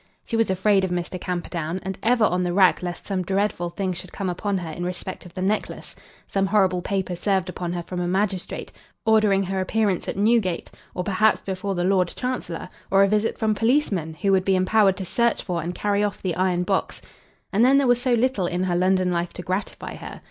[0.25, 1.21] She was afraid of Mr.
[1.21, 4.83] Camperdown, and ever on the rack lest some dreadful thing should come upon her in
[4.83, 5.95] respect of the necklace,
[6.27, 8.71] some horrible paper served upon her from a magistrate,
[9.05, 13.53] ordering her appearance at Newgate, or perhaps before the Lord Chancellor, or a visit from
[13.53, 17.03] policemen, who would be empowered to search for and carry off the iron box.
[17.53, 20.19] And then there was so little in her London life to gratify her!